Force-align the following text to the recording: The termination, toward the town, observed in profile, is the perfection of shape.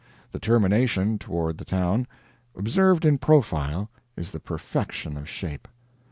The 0.31 0.39
termination, 0.39 1.19
toward 1.19 1.59
the 1.59 1.63
town, 1.63 2.07
observed 2.55 3.05
in 3.05 3.19
profile, 3.19 3.91
is 4.17 4.31
the 4.31 4.39
perfection 4.39 5.15
of 5.15 5.29
shape. 5.29 5.67